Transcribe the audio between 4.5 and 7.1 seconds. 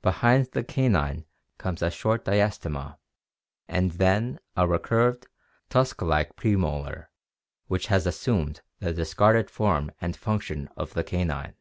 a recurved, tusk like premolar